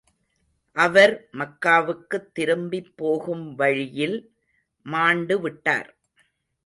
அவர் 0.75 1.13
மக்காவுக்குத் 1.31 2.31
திரும்பிப்போகும் 2.33 3.55
வழியில் 3.55 4.17
மாண்டு 4.85 5.37
விட்டார். 5.41 5.91